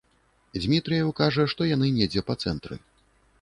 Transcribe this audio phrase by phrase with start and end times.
[0.61, 2.81] Дзмітрыеў кажа, што яны недзе па цэнтры.